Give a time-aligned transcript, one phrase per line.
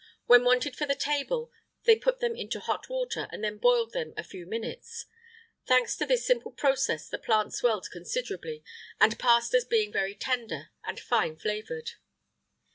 [0.25, 1.51] When wanted for the table,
[1.83, 5.05] they put them into hot water, and then boiled them a few minutes.[IX
[5.67, 8.63] 53] Thanks to this simple process the plant swelled considerably,
[8.99, 11.91] and passed as being very tender and fine flavoured.